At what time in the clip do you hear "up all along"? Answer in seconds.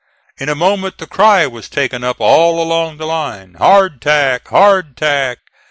2.03-2.97